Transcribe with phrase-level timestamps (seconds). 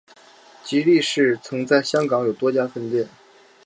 [0.63, 3.07] 吉利市曾在香港有多家分店。